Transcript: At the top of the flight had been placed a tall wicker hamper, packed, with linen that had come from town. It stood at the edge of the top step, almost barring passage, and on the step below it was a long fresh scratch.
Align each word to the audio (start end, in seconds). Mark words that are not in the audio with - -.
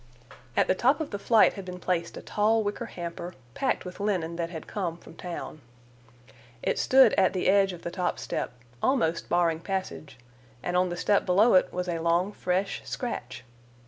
At 0.57 0.65
the 0.67 0.73
top 0.73 0.99
of 0.99 1.11
the 1.11 1.19
flight 1.19 1.53
had 1.53 1.63
been 1.63 1.79
placed 1.79 2.17
a 2.17 2.23
tall 2.23 2.63
wicker 2.63 2.87
hamper, 2.87 3.35
packed, 3.53 3.85
with 3.85 3.99
linen 3.99 4.35
that 4.35 4.49
had 4.49 4.65
come 4.65 4.97
from 4.97 5.13
town. 5.13 5.61
It 6.63 6.79
stood 6.79 7.13
at 7.19 7.33
the 7.33 7.47
edge 7.47 7.71
of 7.71 7.83
the 7.83 7.91
top 7.91 8.17
step, 8.17 8.51
almost 8.81 9.29
barring 9.29 9.59
passage, 9.59 10.17
and 10.63 10.75
on 10.75 10.89
the 10.89 10.97
step 10.97 11.23
below 11.27 11.53
it 11.53 11.71
was 11.71 11.87
a 11.87 11.99
long 11.99 12.31
fresh 12.31 12.81
scratch. 12.83 13.43